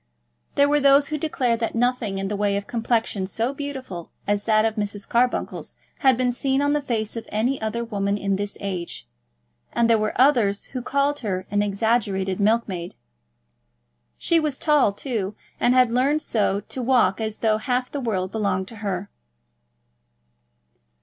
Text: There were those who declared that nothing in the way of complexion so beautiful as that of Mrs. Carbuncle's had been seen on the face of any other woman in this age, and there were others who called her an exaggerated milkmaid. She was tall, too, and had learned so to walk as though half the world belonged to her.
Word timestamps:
There 0.55 0.67
were 0.67 0.79
those 0.79 1.09
who 1.09 1.17
declared 1.19 1.59
that 1.59 1.75
nothing 1.75 2.17
in 2.17 2.27
the 2.27 2.35
way 2.35 2.57
of 2.57 2.65
complexion 2.65 3.27
so 3.27 3.53
beautiful 3.53 4.09
as 4.25 4.45
that 4.45 4.65
of 4.65 4.73
Mrs. 4.73 5.07
Carbuncle's 5.07 5.77
had 5.99 6.17
been 6.17 6.31
seen 6.31 6.59
on 6.59 6.73
the 6.73 6.81
face 6.81 7.15
of 7.15 7.27
any 7.31 7.61
other 7.61 7.83
woman 7.83 8.17
in 8.17 8.35
this 8.35 8.57
age, 8.59 9.07
and 9.71 9.87
there 9.87 9.99
were 9.99 10.19
others 10.19 10.65
who 10.65 10.81
called 10.81 11.19
her 11.19 11.45
an 11.51 11.61
exaggerated 11.61 12.39
milkmaid. 12.39 12.95
She 14.17 14.39
was 14.39 14.57
tall, 14.57 14.91
too, 14.91 15.35
and 15.59 15.75
had 15.75 15.91
learned 15.91 16.23
so 16.23 16.61
to 16.61 16.81
walk 16.81 17.21
as 17.21 17.37
though 17.37 17.57
half 17.59 17.91
the 17.91 18.01
world 18.01 18.31
belonged 18.31 18.69
to 18.69 18.77
her. 18.77 19.11